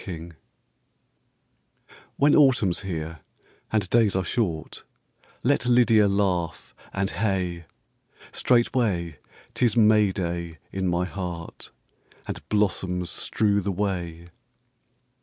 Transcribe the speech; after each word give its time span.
Lydia. 0.07 0.31
When 2.17 2.33
Autumn's 2.33 2.79
here 2.79 3.19
and 3.71 3.87
days 3.91 4.15
are 4.15 4.23
short, 4.23 4.83
Let 5.43 5.67
LYDIA 5.67 6.07
laugh 6.07 6.73
and, 6.91 7.11
hey! 7.11 7.65
Straightway 8.31 9.19
't 9.53 9.63
is 9.63 9.77
May 9.77 10.11
day 10.11 10.57
in 10.71 10.87
my 10.87 11.05
heart, 11.05 11.69
And 12.27 12.41
blossoms 12.49 13.11
strew 13.11 13.61
the 13.61 13.71
way. 13.71 14.29